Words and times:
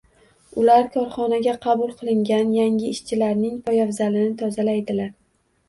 Ular 0.61 0.87
korxonaga 0.95 1.53
qabul 1.65 1.91
qilingan 1.99 2.55
yangi 2.57 2.89
ishchilarning 2.95 3.63
poyabzalini 3.71 4.35
tozalaydilar. 4.43 5.17